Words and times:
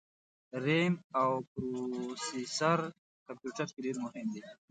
رېم 0.63 0.93
او 1.19 1.29
پروسیسر 1.51 2.79
کمپیوټر 3.27 3.67
کي 3.73 3.79
ډېر 3.85 3.95
مهم 4.03 4.27
دي 4.33 4.41